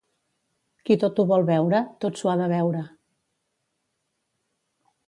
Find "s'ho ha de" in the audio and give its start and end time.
2.23-2.49